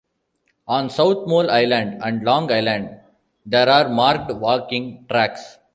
On 0.67 0.89
South 0.89 1.27
Molle 1.27 1.51
Island 1.51 2.01
and 2.03 2.23
Long 2.23 2.51
Island 2.51 2.89
there 3.45 3.69
are 3.69 3.87
marked 3.87 4.31
walking 4.33 5.05
tracks. 5.07 5.59